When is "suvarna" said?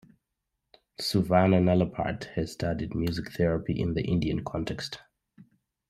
0.99-1.59